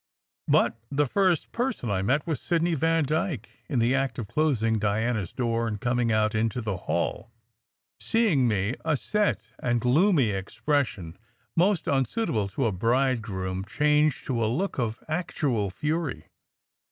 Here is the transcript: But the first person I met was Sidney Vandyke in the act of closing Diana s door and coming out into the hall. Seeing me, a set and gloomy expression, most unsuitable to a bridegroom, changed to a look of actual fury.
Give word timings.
But 0.47 0.79
the 0.89 1.05
first 1.05 1.51
person 1.51 1.91
I 1.91 2.01
met 2.01 2.25
was 2.25 2.41
Sidney 2.41 2.73
Vandyke 2.73 3.47
in 3.69 3.77
the 3.77 3.93
act 3.93 4.17
of 4.17 4.27
closing 4.27 4.79
Diana 4.79 5.21
s 5.21 5.31
door 5.31 5.67
and 5.67 5.79
coming 5.79 6.11
out 6.11 6.33
into 6.33 6.59
the 6.59 6.75
hall. 6.89 7.29
Seeing 7.99 8.47
me, 8.47 8.73
a 8.83 8.97
set 8.97 9.43
and 9.59 9.79
gloomy 9.79 10.31
expression, 10.31 11.19
most 11.55 11.87
unsuitable 11.87 12.47
to 12.47 12.65
a 12.65 12.71
bridegroom, 12.71 13.63
changed 13.63 14.25
to 14.25 14.43
a 14.43 14.49
look 14.51 14.79
of 14.79 15.03
actual 15.07 15.69
fury. 15.69 16.25